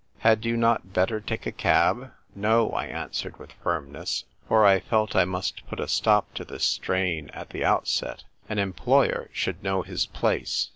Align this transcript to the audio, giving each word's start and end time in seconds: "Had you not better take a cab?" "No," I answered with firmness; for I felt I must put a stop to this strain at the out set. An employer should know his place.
"Had 0.31 0.45
you 0.45 0.57
not 0.57 0.93
better 0.93 1.19
take 1.19 1.45
a 1.45 1.51
cab?" 1.51 2.11
"No," 2.35 2.71
I 2.71 2.85
answered 2.87 3.37
with 3.37 3.51
firmness; 3.51 4.23
for 4.47 4.65
I 4.65 4.79
felt 4.79 5.15
I 5.15 5.25
must 5.25 5.67
put 5.67 5.79
a 5.79 5.87
stop 5.87 6.33
to 6.33 6.43
this 6.43 6.63
strain 6.63 7.29
at 7.35 7.51
the 7.51 7.63
out 7.63 7.87
set. 7.87 8.23
An 8.49 8.57
employer 8.57 9.29
should 9.31 9.61
know 9.61 9.83
his 9.83 10.07
place. 10.07 10.69